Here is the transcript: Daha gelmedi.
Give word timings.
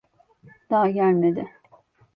Daha 0.69 0.89
gelmedi. 0.89 1.47